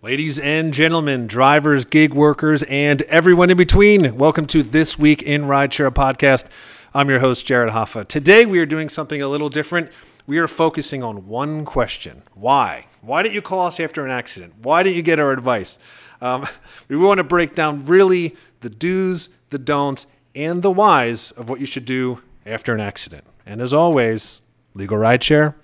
[0.00, 5.46] Ladies and gentlemen, drivers, gig workers, and everyone in between, welcome to This Week in
[5.46, 6.46] Rideshare podcast.
[6.94, 8.06] I'm your host, Jared Hoffa.
[8.06, 9.90] Today we are doing something a little different.
[10.24, 12.86] We are focusing on one question Why?
[13.00, 14.54] Why didn't you call us after an accident?
[14.62, 15.80] Why didn't you get our advice?
[16.20, 16.46] Um,
[16.88, 21.58] we want to break down really the do's, the don'ts, and the whys of what
[21.58, 23.24] you should do after an accident.
[23.44, 24.42] And as always,
[24.74, 25.56] Legal Rideshare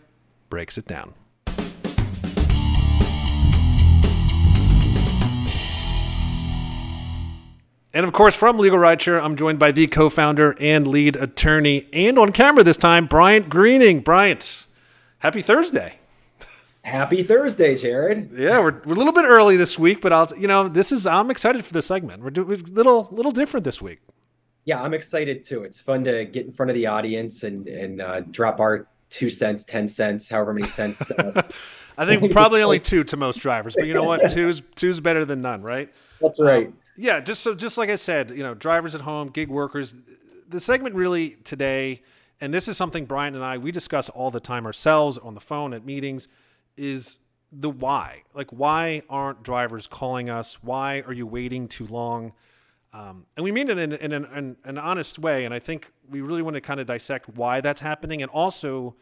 [0.51, 1.15] breaks it down.
[7.95, 11.89] And of course, from Legal Rideshare, I'm joined by the co founder and lead attorney,
[11.93, 14.01] and on camera this time, Bryant Greening.
[14.01, 14.67] Bryant,
[15.21, 15.95] happy Thursday.
[16.83, 18.33] Happy Thursday, Jared.
[18.33, 21.07] Yeah, we're, we're a little bit early this week, but I'll, you know, this is,
[21.07, 22.23] I'm excited for this segment.
[22.23, 24.01] We're doing a little, little different this week.
[24.65, 25.63] Yeah, I'm excited too.
[25.63, 29.31] It's fun to get in front of the audience and, and uh, drop our two
[29.31, 31.11] cents, 10 cents, however many cents.
[31.11, 31.43] Uh,
[31.97, 34.29] I think probably only two to most drivers, but you know what?
[34.29, 35.91] Two's, two's better than none, right?
[36.21, 36.67] That's right.
[36.67, 39.95] Um, yeah, just so just like I said, you know, drivers at home, gig workers.
[40.49, 42.03] The segment really today,
[42.41, 45.41] and this is something Bryant and I we discuss all the time ourselves on the
[45.41, 46.29] phone at meetings,
[46.77, 47.19] is
[47.51, 48.23] the why.
[48.35, 50.63] Like, why aren't drivers calling us?
[50.63, 52.33] Why are you waiting too long?
[52.93, 55.45] Um, and we mean it in, in, in, in, an honest way.
[55.45, 58.95] And I think we really want to kind of dissect why that's happening and also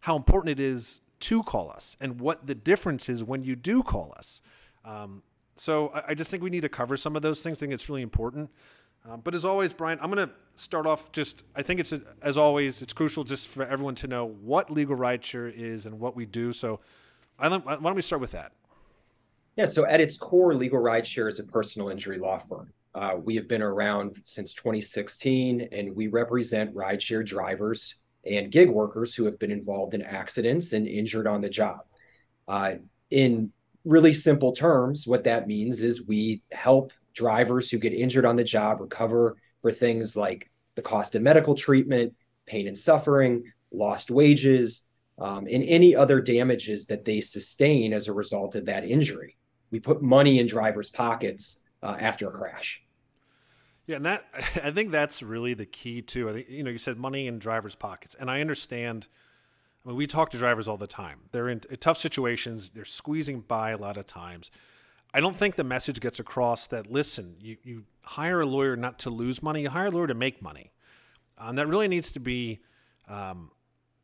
[0.00, 3.82] how important it is to call us and what the difference is when you do
[3.82, 4.42] call us.
[4.84, 5.22] Um,
[5.60, 7.58] so I, I, just think we need to cover some of those things.
[7.58, 8.50] I think it's really important.
[9.08, 12.00] Um, but as always, Bryant, I'm going to start off just, I think it's, a,
[12.22, 16.16] as always, it's crucial just for everyone to know what legal rideshare is and what
[16.16, 16.54] we do.
[16.54, 16.80] So
[17.38, 18.52] I, why don't we start with that?
[19.56, 22.72] Yeah, so at its core, Legal Rideshare is a personal injury law firm.
[22.94, 29.14] Uh, we have been around since 2016, and we represent rideshare drivers and gig workers
[29.14, 31.80] who have been involved in accidents and injured on the job.
[32.48, 32.76] Uh,
[33.10, 33.52] in
[33.84, 38.44] really simple terms, what that means is we help drivers who get injured on the
[38.44, 42.14] job recover for things like the cost of medical treatment,
[42.46, 44.86] pain and suffering, lost wages,
[45.18, 49.36] um, and any other damages that they sustain as a result of that injury.
[49.70, 52.82] We put money in drivers' pockets uh, after a crash.
[53.86, 54.24] Yeah, and that
[54.64, 56.28] I think that's really the key too.
[56.28, 59.06] I think you know you said money in drivers' pockets, and I understand
[59.84, 61.20] I mean, we talk to drivers all the time.
[61.32, 62.70] They're in tough situations.
[62.70, 64.50] They're squeezing by a lot of times.
[65.12, 68.98] I don't think the message gets across that listen, you, you hire a lawyer not
[69.00, 70.70] to lose money, you hire a lawyer to make money.
[71.38, 72.60] And that really needs to be
[73.08, 73.50] um,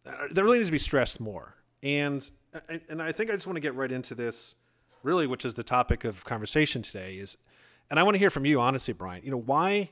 [0.07, 1.57] uh, that really needs to be stressed more.
[1.83, 4.55] And uh, and I think I just want to get right into this,
[5.03, 7.17] really, which is the topic of conversation today.
[7.17, 7.37] Is
[7.91, 9.25] and I want to hear from you, honestly, Bryant.
[9.25, 9.91] You know why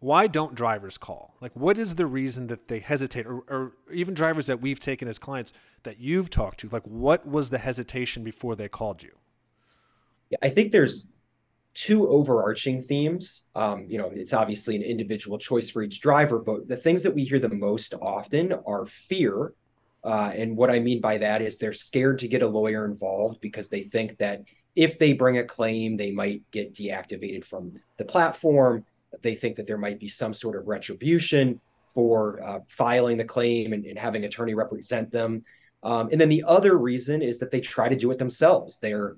[0.00, 1.34] why don't drivers call?
[1.40, 5.08] Like, what is the reason that they hesitate, or, or, even drivers that we've taken
[5.08, 6.68] as clients that you've talked to?
[6.68, 9.16] Like, what was the hesitation before they called you?
[10.30, 11.08] Yeah, I think there's
[11.74, 13.46] two overarching themes.
[13.54, 17.14] Um, you know, it's obviously an individual choice for each driver, but the things that
[17.14, 19.52] we hear the most often are fear.
[20.04, 23.40] Uh, and what I mean by that is they're scared to get a lawyer involved
[23.40, 24.42] because they think that
[24.76, 28.84] if they bring a claim, they might get deactivated from the platform
[29.22, 31.60] they think that there might be some sort of retribution
[31.94, 35.42] for uh, filing the claim and, and, having attorney represent them.
[35.82, 38.78] Um, and then the other reason is that they try to do it themselves.
[38.78, 39.16] They're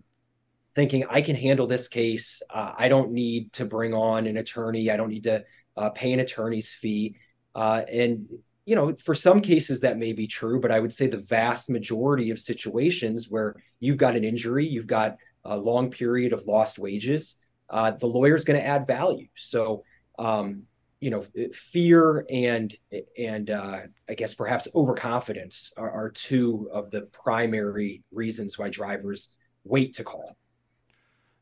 [0.75, 2.43] thinking, I can handle this case.
[2.49, 4.91] Uh, I don't need to bring on an attorney.
[4.91, 5.45] I don't need to
[5.77, 7.17] uh, pay an attorney's fee.
[7.55, 8.29] Uh, and
[8.67, 11.71] you know, for some cases that may be true, but I would say the vast
[11.71, 16.79] majority of situations where you've got an injury, you've got a long period of lost
[16.79, 17.39] wages,
[17.71, 19.29] uh, the lawyer is going to add value.
[19.37, 19.85] So,
[20.19, 20.65] um,
[21.01, 22.75] you know, fear and
[23.19, 29.31] and uh, I guess perhaps overconfidence are, are, two of the primary reasons why drivers
[29.65, 30.37] wait to call.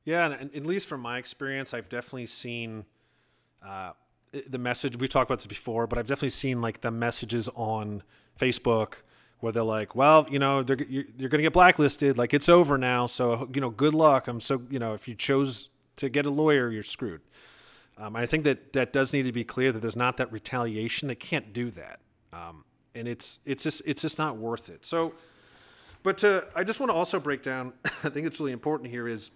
[0.04, 2.84] Yeah, and, at least from my experience, I've definitely seen
[3.66, 3.92] uh,
[4.48, 4.96] the message.
[4.96, 8.04] We've talked about this before, but I've definitely seen like the messages on
[8.40, 8.94] Facebook
[9.40, 12.16] where they're like, well, you know, they're you're, you're going to get blacklisted.
[12.16, 13.06] Like it's over now.
[13.06, 14.28] So you know, good luck.
[14.28, 17.20] I'm so you know, if you chose to get a lawyer, you're screwed.
[17.98, 21.08] Um, I think that that does need to be clear that there's not that retaliation.
[21.08, 22.00] They can't do that,
[22.32, 22.64] um,
[22.94, 24.84] and it's it's just it's just not worth it.
[24.84, 25.14] So,
[26.04, 27.72] but to, I just want to also break down.
[27.84, 29.32] I think it's really important here is,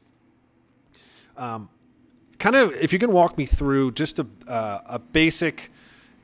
[1.37, 1.69] um,
[2.39, 5.73] kind of if you can walk me through just a uh, a basic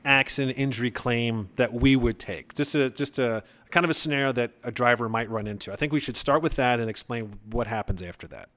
[0.05, 4.31] accident injury claim that we would take, just a just a kind of a scenario
[4.31, 5.73] that a driver might run into.
[5.73, 8.47] I think we should start with that and explain what happens after that.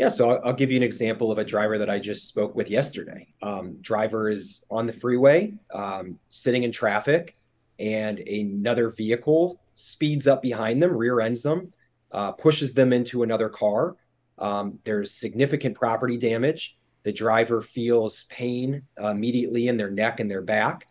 [0.00, 2.70] Yeah, so I'll, give you an example of a driver that I just spoke with
[2.70, 3.26] yesterday.
[3.42, 7.36] Um, driver is on the freeway, um, sitting in traffic,
[7.78, 11.74] and another vehicle speeds up behind them, rear ends them,
[12.12, 13.96] uh, pushes them into another car.
[14.38, 16.78] Um, there's significant property damage.
[17.02, 20.88] The driver feels pain uh, immediately in their neck and their back.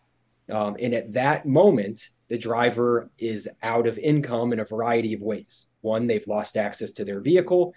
[0.52, 5.22] Um, and at that moment, the driver is out of income in a variety of
[5.22, 5.66] ways.
[5.82, 7.74] One, they've lost access to their vehicle.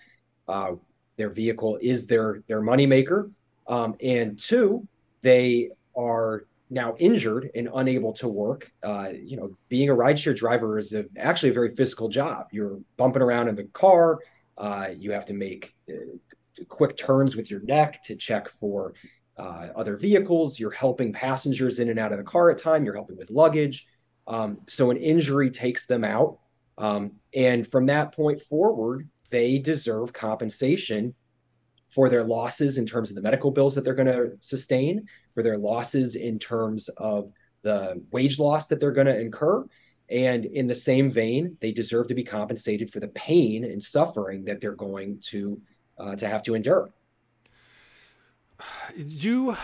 [0.46, 0.72] Uh,
[1.16, 3.30] their vehicle is their their moneymaker.
[3.66, 4.86] Um, and two,
[5.22, 8.72] they are now injured and unable to work.
[8.82, 12.46] Uh, you know, being a rideshare driver is a, actually a very physical job.
[12.50, 14.18] You're bumping around in the car.
[14.56, 18.94] Uh, you have to make uh, quick turns with your neck to check for
[19.36, 20.58] uh, other vehicles.
[20.58, 22.84] You're helping passengers in and out of the car at time.
[22.84, 23.86] You're helping with luggage.
[24.26, 26.38] Um, so an injury takes them out.
[26.78, 31.14] Um, and from that point forward, they deserve compensation
[31.88, 35.42] for their losses in terms of the medical bills that they're going to sustain, for
[35.42, 37.32] their losses in terms of
[37.62, 39.66] the wage loss that they're going to incur.
[40.08, 44.44] And in the same vein, they deserve to be compensated for the pain and suffering
[44.44, 45.60] that they're going to
[45.98, 46.90] uh, to have to endure.
[48.96, 49.56] You,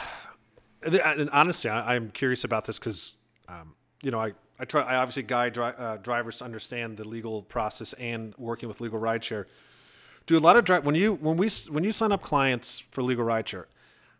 [0.82, 3.16] and honestly, I, am curious about this because,
[3.48, 7.06] um, you know, I, I try, I obviously guide dri- uh, drivers to understand the
[7.06, 9.46] legal process and working with legal rideshare.
[10.26, 13.02] Do a lot of drive when you when we when you sign up clients for
[13.02, 13.64] legal rideshare,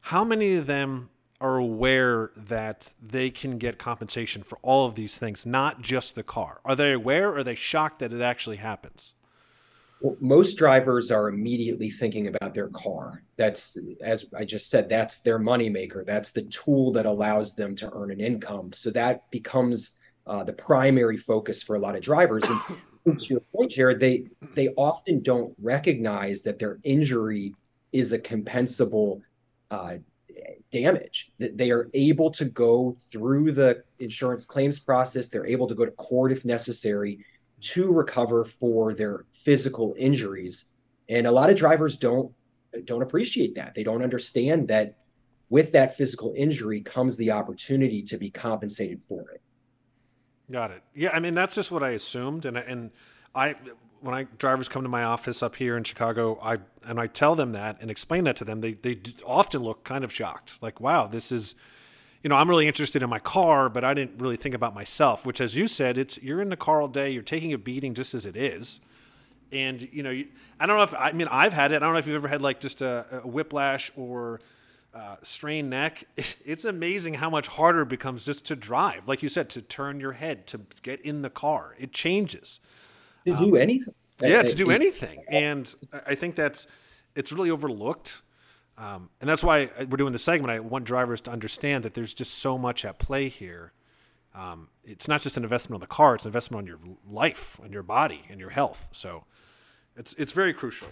[0.03, 5.19] how many of them are aware that they can get compensation for all of these
[5.19, 6.61] things, not just the car?
[6.65, 7.31] Are they aware?
[7.31, 9.15] Or are they shocked that it actually happens?
[10.01, 13.25] Well, most drivers are immediately thinking about their car.
[13.37, 16.07] That's, as I just said, that's their moneymaker.
[16.07, 18.73] That's the tool that allows them to earn an income.
[18.73, 19.97] So that becomes
[20.29, 22.45] uh, the primary focus for a lot of drivers.
[23.05, 27.55] And to your point, Jared, they they often don't recognize that their injury
[27.93, 29.23] is a compensable
[29.71, 29.97] uh,
[30.71, 31.33] damage.
[31.39, 35.29] That they are able to go through the insurance claims process.
[35.29, 37.25] They're able to go to court if necessary
[37.61, 40.67] to recover for their physical injuries.
[41.09, 42.33] And a lot of drivers don't
[42.85, 43.75] don't appreciate that.
[43.75, 44.99] They don't understand that
[45.49, 49.41] with that physical injury comes the opportunity to be compensated for it.
[50.51, 50.83] Got it.
[50.95, 52.91] Yeah, I mean that's just what I assumed, and and
[53.35, 53.55] I
[54.01, 57.35] when I drivers come to my office up here in Chicago, I and I tell
[57.35, 58.61] them that and explain that to them.
[58.61, 61.55] They they often look kind of shocked, like, "Wow, this is."
[62.25, 65.25] You know, I'm really interested in my car, but I didn't really think about myself.
[65.25, 67.11] Which, as you said, it's you're in the car all day.
[67.11, 68.81] You're taking a beating just as it is,
[69.53, 70.27] and you know, you,
[70.59, 71.77] I don't know if I mean I've had it.
[71.77, 74.41] I don't know if you've ever had like just a, a whiplash or
[74.95, 76.05] uh, strained neck.
[76.45, 79.07] It's amazing how much harder it becomes just to drive.
[79.07, 81.75] Like you said, to turn your head, to get in the car.
[81.79, 82.61] It changes.
[83.27, 83.95] To do um, anything.
[84.21, 85.25] Yeah, to do anything.
[85.29, 85.73] And
[86.07, 86.67] I think that's,
[87.15, 88.23] it's really overlooked.
[88.79, 90.51] Um, and that's why we're doing the segment.
[90.51, 93.73] I want drivers to understand that there's just so much at play here.
[94.35, 97.59] Um, it's not just an investment on the car; it's an investment on your life,
[97.63, 98.89] on your body, and your health.
[98.93, 99.25] So,
[99.97, 100.89] it's it's very crucial.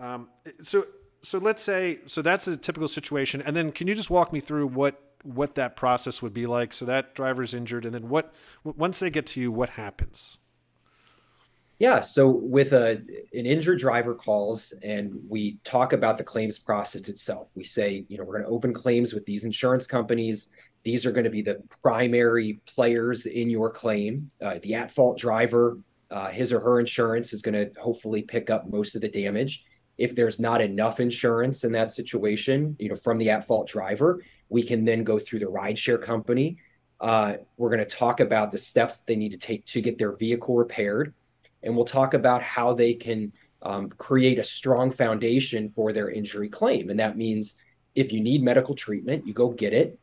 [0.00, 0.30] Um,
[0.62, 0.86] so
[1.22, 3.42] so let's say so that's a typical situation.
[3.42, 6.72] And then can you just walk me through what what that process would be like?
[6.72, 8.34] So that driver's injured and then what
[8.64, 10.38] once they get to you what happens?
[11.78, 13.02] Yeah so with a
[13.32, 17.48] an injured driver calls and we talk about the claims process itself.
[17.54, 20.48] We say you know we're going to open claims with these insurance companies.
[20.82, 24.32] These are going to be the primary players in your claim.
[24.40, 25.78] Uh, the at fault driver
[26.10, 29.64] uh, his or her insurance is going to hopefully pick up most of the damage
[30.02, 34.20] if there's not enough insurance in that situation, you know, from the at fault driver,
[34.48, 36.56] we can then go through the rideshare company.
[37.00, 40.16] Uh, we're going to talk about the steps they need to take to get their
[40.16, 41.14] vehicle repaired.
[41.62, 43.32] And we'll talk about how they can
[43.62, 46.90] um, create a strong foundation for their injury claim.
[46.90, 47.54] And that means
[47.94, 50.00] if you need medical treatment, you go get it.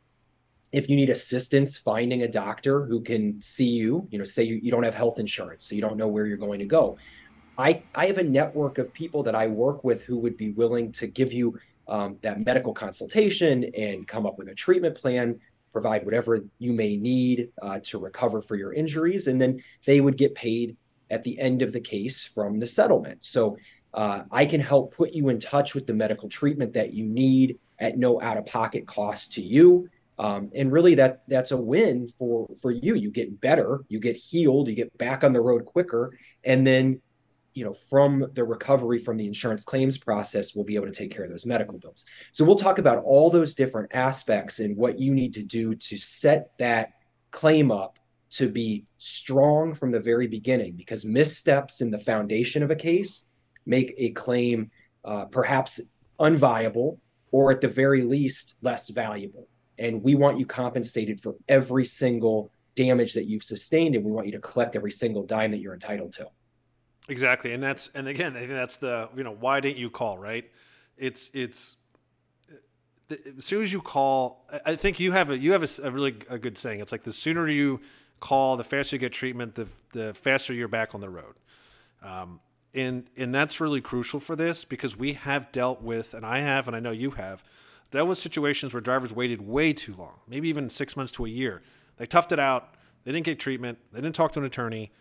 [0.72, 4.62] If you need assistance finding a doctor who can see you, you know, say you,
[4.64, 6.98] you don't have health insurance, so you don't know where you're going to go
[7.60, 10.94] I, I have a network of people that I work with who would be willing
[10.94, 15.38] to give you um, that medical consultation and come up with a treatment plan,
[15.74, 19.28] provide whatever you may need uh, to recover for your injuries.
[19.28, 20.78] And then they would get paid
[21.12, 23.26] at the end of the case from the settlement.
[23.26, 23.58] So
[23.94, 27.60] uh, I can help put you in touch with the medical treatment that you need
[27.80, 29.90] at no out of pocket cost to you.
[30.18, 34.18] Um, and really that that's a win for for you you get better you get
[34.18, 36.12] healed you get back on the road quicker
[36.44, 37.00] and then
[37.60, 41.14] you know from the recovery from the insurance claims process we'll be able to take
[41.14, 42.06] care of those medical bills.
[42.32, 45.98] So we'll talk about all those different aspects and what you need to do to
[45.98, 46.94] set that
[47.32, 48.00] claim up
[48.32, 53.26] to be strong from the very beginning because missteps in the foundation of a case
[53.66, 54.72] make a claim
[55.04, 55.82] uh, perhaps
[56.18, 56.98] unviable
[57.32, 59.50] or at the very least less valuable.
[59.78, 64.28] And we want you compensated for every single damage that you've sustained and we want
[64.28, 66.28] you to collect every single dime that you're entitled to
[67.10, 70.18] Exactly, and that's and again, I think that's the you know why didn't you call
[70.18, 70.50] right?
[70.96, 71.76] It's it's
[73.38, 76.16] as soon as you call, I think you have a you have a, a, really
[76.30, 76.80] a good saying.
[76.80, 77.82] It's like the sooner you
[78.20, 81.34] call, the faster you get treatment, the the faster you're back on the road.
[82.04, 82.40] Um,
[82.76, 86.68] and and that's really crucial for this because we have dealt with, and I have,
[86.68, 87.44] and I know you have,
[87.90, 91.30] dealt with situations where drivers waited way too long, maybe even six months to a
[91.30, 91.64] year.
[91.98, 92.76] They toughed it out.
[93.04, 93.80] They didn't get treatment.
[93.92, 94.92] They didn't talk to an attorney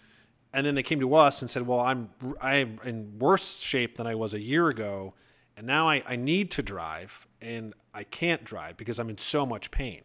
[0.53, 4.07] and then they came to us and said, "Well, I'm I'm in worse shape than
[4.07, 5.15] I was a year ago,
[5.57, 9.45] and now I, I need to drive, and I can't drive because I'm in so
[9.45, 10.03] much pain."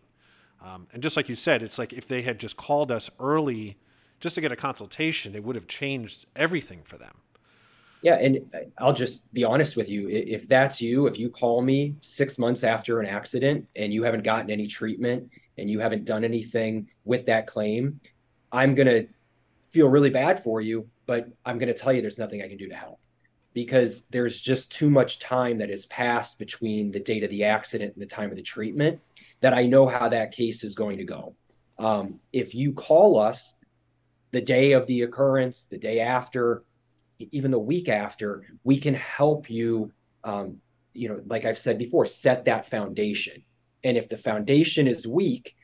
[0.62, 3.78] Um, and just like you said, it's like if they had just called us early,
[4.20, 7.18] just to get a consultation, it would have changed everything for them.
[8.02, 8.40] Yeah, and
[8.78, 10.10] I'll just be honest with you.
[10.10, 14.24] If that's you, if you call me six months after an accident and you haven't
[14.24, 18.02] gotten any treatment and you haven't done anything with that claim,
[18.52, 19.04] I'm gonna
[19.74, 22.58] feel really bad for you, but I'm going to tell you there's nothing I can
[22.58, 23.00] do to help
[23.54, 27.94] because there's just too much time that has passed between the date of the accident
[27.94, 29.00] and the time of the treatment
[29.42, 31.36] that I know how that case is going to go.
[31.78, 33.56] Um, if you call us
[34.32, 36.64] the day of the occurrence, the day after,
[37.20, 39.92] even the week after, we can help you.
[40.24, 40.58] Um,
[40.94, 43.44] you know, like I've said before, set that foundation.
[43.84, 45.56] And if the foundation is weak,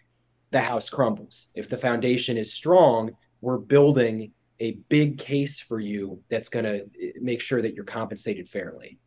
[0.52, 1.48] the house crumbles.
[1.54, 6.82] If the foundation is strong, we're building a big case for you that's going to
[7.02, 8.98] eh, make sure that you're compensated fairly.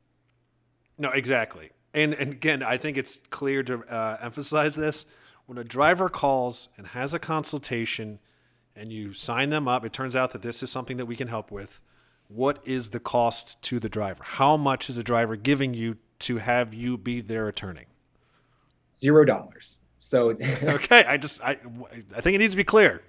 [0.98, 1.70] No, exactly.
[1.94, 5.04] And, and again, I think it's clear to uh, emphasize this.
[5.46, 8.18] When a driver calls and has a consultation
[8.74, 11.28] and you sign them up, it turns out that this is something that we can
[11.28, 11.80] help with.
[12.28, 14.24] What is the cost to the driver?
[14.24, 17.86] How much is the driver giving you to have you be their attorney?
[18.94, 19.80] Zero dollars.
[19.98, 20.30] So
[20.62, 21.58] okay, I just I
[22.16, 23.02] I think it needs to be clear.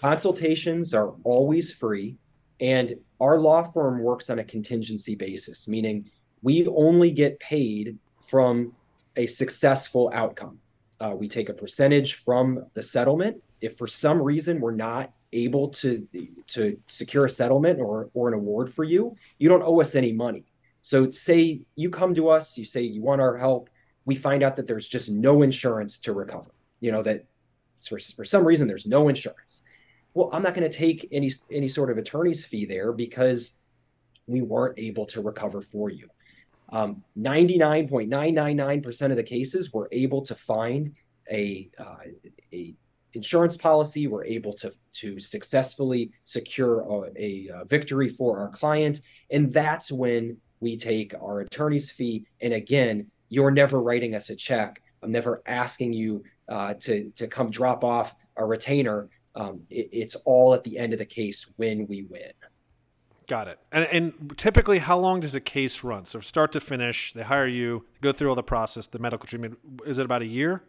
[0.00, 2.16] Consultations are always free,
[2.58, 8.72] and our law firm works on a contingency basis, meaning we only get paid from
[9.16, 10.58] a successful outcome.
[11.00, 13.42] Uh, we take a percentage from the settlement.
[13.60, 16.08] If for some reason we're not able to
[16.48, 20.12] to secure a settlement or or an award for you, you don't owe us any
[20.12, 20.44] money.
[20.80, 23.68] So say you come to us, you say you want our help,
[24.06, 26.54] we find out that there's just no insurance to recover.
[26.80, 27.26] You know that
[27.86, 29.62] for, for some reason there's no insurance
[30.14, 33.58] well, I'm not going to take any any sort of attorney's fee there because
[34.26, 36.08] we weren't able to recover for you.
[36.72, 40.94] Um, 99.999% of the cases we're able to find
[41.30, 41.96] a uh,
[42.52, 42.74] a
[43.12, 44.06] insurance policy.
[44.06, 46.82] We're able to to successfully secure
[47.16, 52.26] a, a, victory for our client, and that's when we take our attorney's fee.
[52.40, 54.82] And again, you're never writing us a check.
[55.02, 60.16] I'm never asking you uh, to to come drop off a retainer um, it, it's
[60.24, 62.32] all at the end of the case when we win.
[63.26, 63.60] Got it.
[63.70, 66.04] And, and typically, how long does a case run?
[66.04, 69.58] So, start to finish, they hire you, go through all the process, the medical treatment.
[69.86, 70.64] Is it about a year?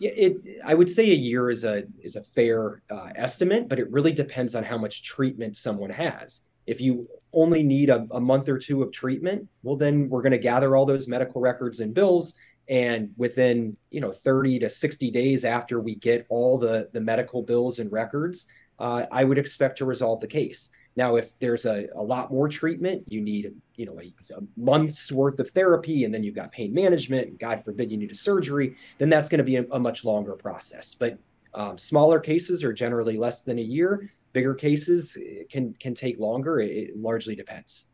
[0.00, 0.60] Yeah, it.
[0.64, 4.12] I would say a year is a is a fair uh, estimate, but it really
[4.12, 6.40] depends on how much treatment someone has.
[6.66, 10.32] If you only need a, a month or two of treatment, well, then we're going
[10.32, 12.34] to gather all those medical records and bills
[12.68, 17.42] and within you know 30 to 60 days after we get all the the medical
[17.42, 18.46] bills and records
[18.78, 20.70] uh, i would expect to resolve the case.
[20.96, 25.10] Now if there's a, a lot more treatment you need you know a, a month's
[25.10, 28.76] worth of therapy and then you've got pain management god forbid you need a surgery
[28.98, 30.94] then that's going to be a, a, much longer process.
[30.94, 31.18] But
[31.52, 34.12] um, smaller cases are generally less than a year.
[34.32, 35.18] Bigger cases
[35.50, 36.60] can can take longer.
[36.60, 37.86] It, it largely depends.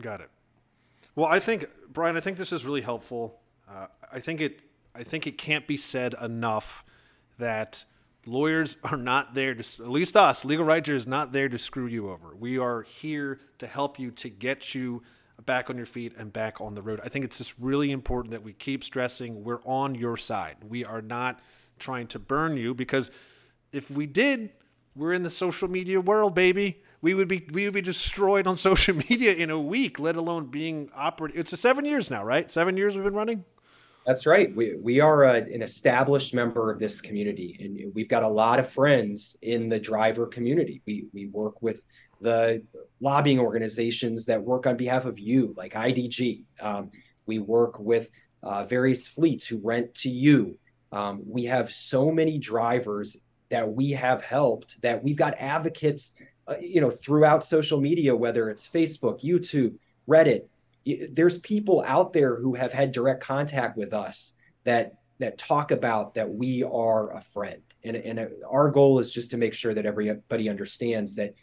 [0.00, 0.30] Got it.
[1.14, 4.62] Well i think bryant i think this is really helpful uh, I think it
[4.94, 6.84] I think it can't be said enough
[7.38, 7.84] that
[8.26, 11.86] lawyers are not there to at least us legal writer is not there to screw
[11.86, 12.34] you over.
[12.34, 15.02] We are here to help you to get you
[15.44, 17.00] back on your feet and back on the road.
[17.04, 20.56] I think it's just really important that we keep stressing we're on your side.
[20.68, 21.40] We are not
[21.78, 23.10] trying to burn you because
[23.72, 24.50] if we did,
[24.96, 26.82] we're in the social media world, baby.
[27.00, 30.46] We would be we would be destroyed on social media in a week, let alone
[30.46, 31.38] being operated.
[31.38, 32.50] It's seven years now, right?
[32.50, 33.44] Seven years we've been running.
[34.08, 34.56] That's right.
[34.56, 38.58] We we are a, an established member of this community, and we've got a lot
[38.58, 40.80] of friends in the driver community.
[40.86, 41.82] We we work with
[42.22, 42.62] the
[43.00, 46.44] lobbying organizations that work on behalf of you, like IDG.
[46.58, 46.90] Um,
[47.26, 48.08] we work with
[48.42, 50.58] uh, various fleets who rent to you.
[50.90, 53.18] Um, we have so many drivers
[53.50, 56.14] that we have helped that we've got advocates,
[56.46, 59.74] uh, you know, throughout social media, whether it's Facebook, YouTube,
[60.08, 60.44] Reddit,
[60.84, 64.32] there's people out there who have had direct contact with us
[64.64, 67.62] that that talk about that we are a friend.
[67.84, 71.34] And, and our goal is just to make sure that everybody understands that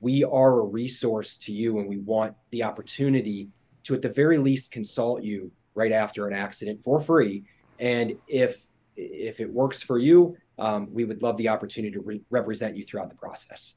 [0.00, 3.48] we are a resource to you and we want the opportunity
[3.84, 7.44] to at the very least consult you right after an accident for free.
[7.78, 8.64] And if
[8.96, 12.84] if it works for you um, we would love the opportunity to re- represent you
[12.84, 13.74] throughout the process.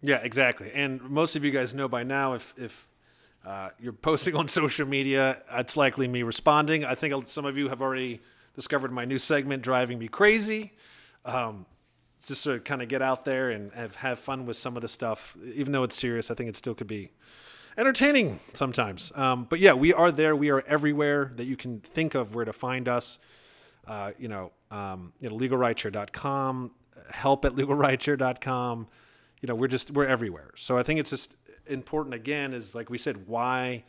[0.00, 0.70] Yeah exactly.
[0.72, 2.88] And most of you guys know by now if if
[3.44, 7.68] uh, you're posting on social media it's likely me responding i think some of you
[7.68, 8.20] have already
[8.54, 10.72] discovered my new segment driving me crazy
[11.24, 11.66] um,
[12.26, 14.88] just to kind of get out there and have, have fun with some of the
[14.88, 15.36] stuff.
[15.54, 17.10] Even though it's serious, I think it still could be
[17.76, 19.12] entertaining sometimes.
[19.14, 20.36] Um, but yeah, we are there.
[20.36, 23.18] We are everywhere that you can think of where to find us.
[23.86, 26.70] Uh, you know, um, you know, legalrideshare.com,
[27.10, 28.88] help at legalrideshare.com.
[29.40, 30.50] You know, we're just, we're everywhere.
[30.54, 31.36] So I think it's just
[31.72, 33.84] important again is like we said, why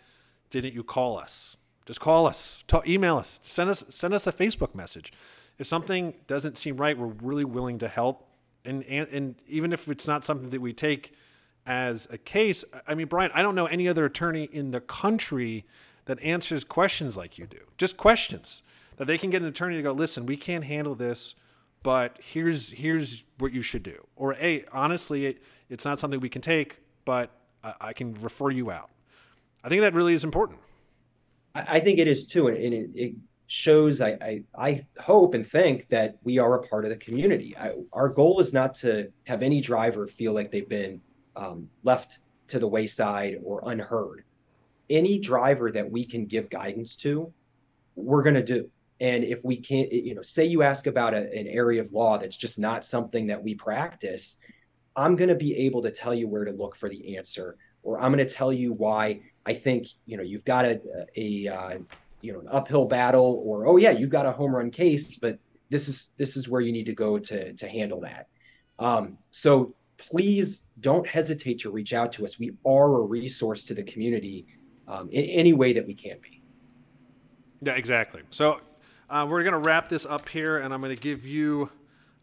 [0.49, 1.57] didn't you call us?
[1.85, 5.11] Just call us, email us, send us, send us a Facebook message
[5.57, 8.27] if something doesn't seem right, we're really willing to help.
[8.65, 11.13] And, and, and even if it's not something that we take
[11.65, 15.65] as a case, I mean, Bryant, I don't know any other attorney in the country
[16.05, 17.59] that answers questions like you do.
[17.77, 18.63] Just questions
[18.97, 21.35] that they can get an attorney to go, listen, we can't handle this,
[21.81, 24.05] but here's here's what you should do.
[24.15, 27.31] Or hey, honestly, it, it's not something we can take, but
[27.63, 28.89] I, can refer you out.
[29.63, 30.59] I think that really is important.
[31.55, 33.15] I, I think it is too, and it, it
[33.47, 37.55] shows I, I, I hope and think that we are a part of the community.
[37.57, 41.01] I, our goal is not to have any driver feel like they've been
[41.35, 44.23] um, left to the wayside or unheard.
[44.89, 47.31] Any driver that we can give guidance to,
[47.95, 48.69] we're going to do.
[48.99, 52.17] And if we can't, you know, say you ask about a, an area of law
[52.17, 54.37] that's just not something that we practice,
[54.95, 57.99] I'm going to be able to tell you where to look for the answer, or
[57.99, 60.81] I'm going to tell you why I think you know you've got a,
[61.15, 61.77] a, uh,
[62.21, 65.37] you know an uphill battle or oh yeah you've got a home run case but
[65.69, 68.27] this is this is where you need to go to to handle that.
[68.79, 72.39] Um, so please don't hesitate to reach out to us.
[72.39, 74.45] We are a resource to the community
[74.87, 76.41] um, in any way that we can be.
[77.61, 78.21] Yeah exactly.
[78.29, 78.59] So
[79.09, 81.69] uh, we're going to wrap this up here and i'm going to give you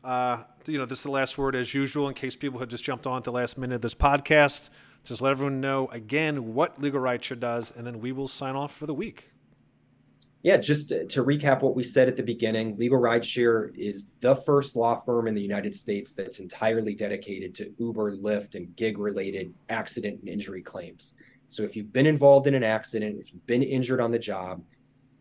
[0.05, 2.85] uh, you know this is the last word as usual in case people have just
[2.85, 4.71] jumped on at the last minute of this podcast
[5.05, 8.75] just let everyone know again what legal rideshare does and then we will sign off
[8.75, 9.31] for the week
[10.43, 14.35] yeah, just to, to, recap what we said at the beginning, Legal Rideshare is the
[14.35, 18.99] first law firm in the United States that's entirely dedicated to Uber, Lyft, and gig
[18.99, 21.15] related accident and injury claims.
[21.51, 24.63] So if you've been involved in an accident, if you've been injured on the job,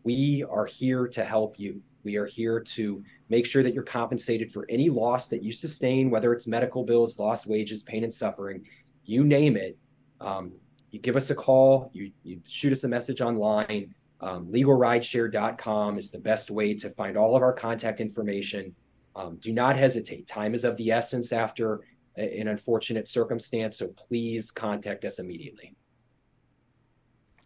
[0.04, 1.82] we are here to help you.
[2.02, 6.10] We are here to make sure that you're compensated for any loss that you sustain,
[6.10, 8.62] whether it's medical bills, lost wages, pain and suffering,
[9.04, 9.78] you name it.
[10.20, 10.52] Um,
[10.90, 16.10] you give us a call, you, you shoot us a message online um, legalrideshare.com is
[16.10, 18.74] the best way to find all of our contact information.
[19.16, 20.26] Um, do not hesitate.
[20.26, 21.80] Time is of the essence after
[22.16, 25.74] an unfortunate circumstance, so please contact us immediately.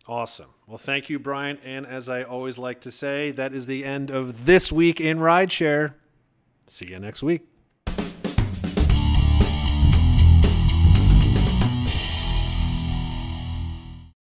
[0.06, 0.50] Awesome.
[0.66, 1.60] Well, thank you, Bryant.
[1.64, 5.18] And as I always like to say, that is the end of this week in
[5.18, 5.94] Rideshare.
[6.66, 7.42] See you next week.